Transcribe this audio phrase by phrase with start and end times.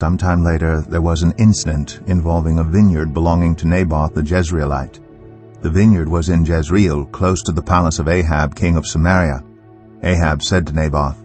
[0.00, 5.00] Sometime later, there was an incident involving a vineyard belonging to Naboth the Jezreelite.
[5.60, 9.42] The vineyard was in Jezreel, close to the palace of Ahab, king of Samaria.
[10.04, 11.16] Ahab said to Naboth,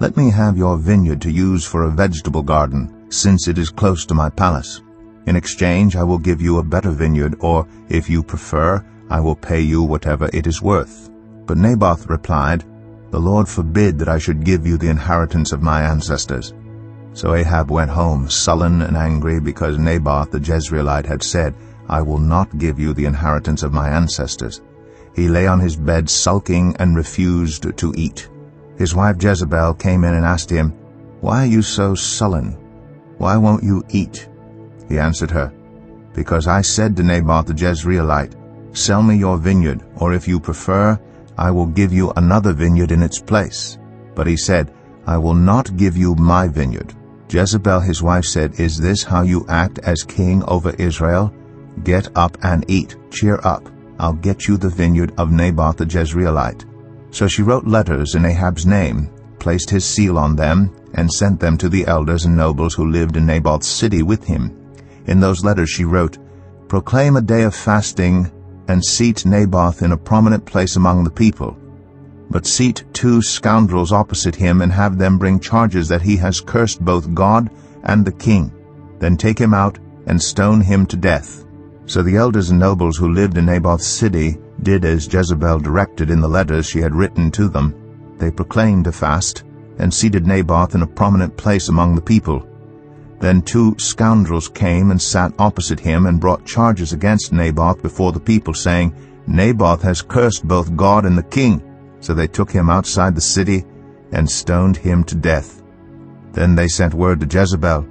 [0.00, 4.04] Let me have your vineyard to use for a vegetable garden, since it is close
[4.06, 4.82] to my palace.
[5.26, 9.36] In exchange, I will give you a better vineyard, or, if you prefer, I will
[9.36, 11.10] pay you whatever it is worth.
[11.46, 12.64] But Naboth replied,
[13.12, 16.54] The Lord forbid that I should give you the inheritance of my ancestors.
[17.12, 21.54] So Ahab went home, sullen and angry, because Naboth the Jezreelite had said,
[21.88, 24.62] I will not give you the inheritance of my ancestors.
[25.14, 28.28] He lay on his bed sulking and refused to eat.
[28.78, 30.70] His wife Jezebel came in and asked him,
[31.20, 32.52] Why are you so sullen?
[33.18, 34.28] Why won't you eat?
[34.88, 35.52] He answered her,
[36.14, 38.36] Because I said to Naboth the Jezreelite,
[38.72, 40.98] Sell me your vineyard, or if you prefer,
[41.36, 43.78] I will give you another vineyard in its place.
[44.14, 44.72] But he said,
[45.06, 46.94] I will not give you my vineyard.
[47.32, 51.32] Jezebel his wife said, Is this how you act as king over Israel?
[51.84, 52.96] Get up and eat.
[53.10, 53.68] Cheer up.
[54.00, 56.64] I'll get you the vineyard of Naboth the Jezreelite.
[57.14, 61.56] So she wrote letters in Ahab's name, placed his seal on them, and sent them
[61.58, 64.56] to the elders and nobles who lived in Naboth's city with him.
[65.06, 66.18] In those letters she wrote,
[66.66, 68.30] Proclaim a day of fasting,
[68.66, 71.59] and seat Naboth in a prominent place among the people
[72.30, 76.84] but seat two scoundrels opposite him and have them bring charges that he has cursed
[76.84, 77.50] both God
[77.84, 78.52] and the king.
[78.98, 81.44] Then take him out and stone him to death.
[81.86, 86.20] So the elders and nobles who lived in Naboth's city did as Jezebel directed in
[86.20, 87.74] the letters she had written to them.
[88.18, 89.44] They proclaimed a fast
[89.78, 92.46] and seated Naboth in a prominent place among the people.
[93.18, 98.20] Then two scoundrels came and sat opposite him and brought charges against Naboth before the
[98.20, 98.94] people, saying,
[99.26, 101.62] Naboth has cursed both God and the king.
[102.00, 103.64] So they took him outside the city
[104.12, 105.62] and stoned him to death.
[106.32, 107.86] Then they sent word to Jezebel,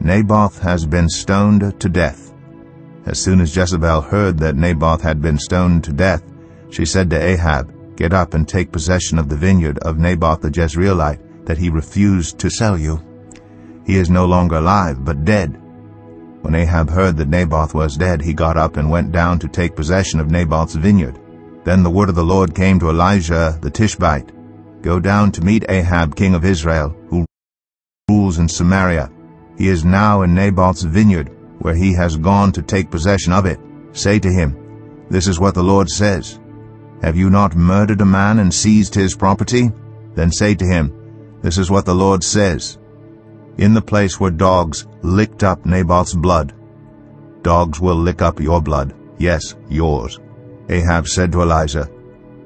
[0.00, 2.34] Naboth has been stoned to death.
[3.06, 6.22] As soon as Jezebel heard that Naboth had been stoned to death,
[6.70, 10.50] she said to Ahab, Get up and take possession of the vineyard of Naboth the
[10.50, 13.00] Jezreelite that he refused to sell you.
[13.86, 15.60] He is no longer alive, but dead.
[16.42, 19.76] When Ahab heard that Naboth was dead, he got up and went down to take
[19.76, 21.18] possession of Naboth's vineyard.
[21.64, 24.30] Then the word of the Lord came to Elijah the Tishbite,
[24.82, 27.24] Go down to meet Ahab king of Israel, who
[28.10, 29.10] rules in Samaria.
[29.56, 31.30] He is now in Naboth's vineyard,
[31.60, 33.58] where he has gone to take possession of it.
[33.92, 36.38] Say to him, This is what the Lord says.
[37.00, 39.70] Have you not murdered a man and seized his property?
[40.14, 40.92] Then say to him,
[41.40, 42.78] This is what the Lord says.
[43.56, 46.52] In the place where dogs licked up Naboth's blood,
[47.42, 50.20] dogs will lick up your blood, yes, yours.
[50.68, 51.90] Ahab said to Elijah,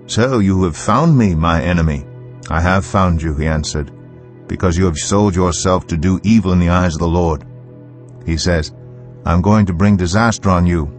[0.06, 2.04] So you have found me, my enemy.
[2.50, 3.92] I have found you, he answered,
[4.48, 7.44] because you have sold yourself to do evil in the eyes of the Lord.
[8.24, 8.72] He says,
[9.24, 10.94] I'm going to bring disaster on you.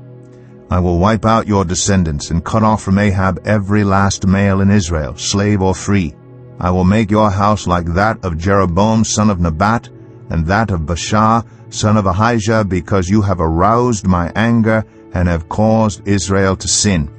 [0.70, 4.70] I will wipe out your descendants and cut off from Ahab every last male in
[4.70, 6.16] Israel, slave or free.
[6.60, 9.90] I will make your house like that of Jeroboam son of Nebat,
[10.30, 11.44] and that of Baasha
[11.74, 17.10] son of Ahijah, because you have aroused my anger and have caused Israel to sin.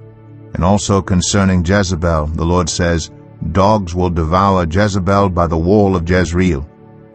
[0.54, 3.10] And also concerning Jezebel, the Lord says,
[3.52, 6.68] Dogs will devour Jezebel by the wall of Jezreel.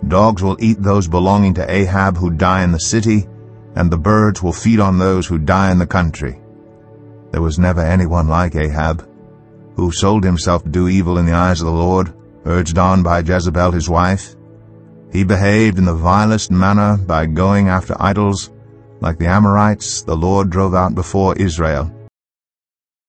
[0.08, 3.28] Dogs will eat those belonging to Ahab who die in the city,
[3.76, 6.40] and the birds will feed on those who die in the country.
[7.32, 9.08] There was never anyone like Ahab,
[9.76, 12.14] who sold himself to do evil in the eyes of the Lord,
[12.46, 14.36] urged on by Jezebel his wife.
[15.12, 18.52] He behaved in the vilest manner by going after idols,
[19.02, 21.95] like the Amorites the Lord drove out before Israel.